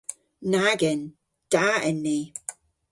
Nag 0.51 0.81
en. 0.91 1.01
Da 1.51 1.67
en 1.89 1.97
ni. 2.05 2.17